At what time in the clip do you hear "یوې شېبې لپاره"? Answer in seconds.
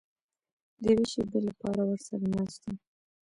0.93-1.81